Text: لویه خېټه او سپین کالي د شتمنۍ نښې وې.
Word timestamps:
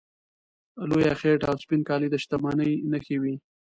لویه 0.89 1.13
خېټه 1.19 1.45
او 1.49 1.57
سپین 1.63 1.81
کالي 1.89 2.07
د 2.11 2.15
شتمنۍ 2.23 2.73
نښې 2.91 3.17
وې. 3.21 3.35